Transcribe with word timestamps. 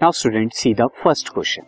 Now 0.00 0.12
student 0.12 0.52
see 0.52 0.72
the 0.74 0.86
first 0.96 1.28
question 1.28 1.62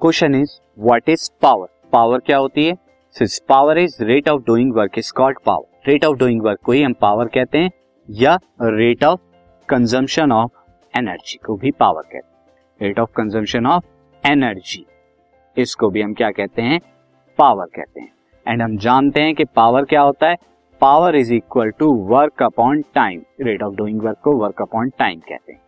question 0.00 0.34
is 0.34 0.50
what 0.78 1.08
is 1.08 1.30
power 1.42 1.68
power 1.92 2.18
क्या 2.18 2.36
होती 2.38 2.66
है? 2.66 2.74
Since 3.16 3.38
power 3.48 3.78
is 3.78 4.04
rate 4.04 4.28
of 4.28 4.42
doing 4.42 4.74
work 4.74 4.98
is 4.98 5.12
called 5.12 5.38
power 5.46 5.90
rate 5.90 6.04
of 6.04 6.16
doing 6.16 6.42
work 6.42 6.60
को 6.64 6.72
ही 6.72 6.82
हम 6.82 6.92
power 6.92 7.28
कहते 7.28 7.58
हैं, 7.58 7.70
या 8.08 8.38
rate 8.62 9.04
of 9.04 9.20
consumption 9.68 10.32
of 10.32 10.98
energy 10.98 11.38
को 11.46 11.56
भी 11.56 11.70
पावर 11.70 12.02
कहते 12.02 12.16
हैं। 12.16 12.88
Rate 12.88 13.00
of 13.00 13.12
consumption 13.16 13.66
of 13.66 13.84
energy 14.24 14.86
इसको 15.56 15.90
भी 15.90 16.02
हम 16.02 16.14
क्या 16.14 16.30
कहते 16.30 16.62
हैं? 16.62 16.80
पावर 17.38 17.66
कहते 17.76 18.00
हैं। 18.00 18.12
एंड 18.46 18.62
हम 18.62 18.76
जानते 18.78 19.22
हैं 19.22 19.34
कि 19.34 19.44
पावर 19.44 19.84
क्या 19.84 20.02
होता 20.02 20.28
है? 20.28 20.36
Power 20.80 21.16
is 21.16 21.34
equal 21.34 21.70
to 21.70 21.94
work 22.08 22.42
upon 22.42 22.82
time 22.94 23.22
rate 23.40 23.62
of 23.62 23.74
doing 23.74 24.02
work 24.02 24.18
को 24.18 24.36
वर्क 24.36 24.62
अपॉन 24.62 24.90
टाइम 24.90 25.20
कहते 25.20 25.52
हैं। 25.52 25.67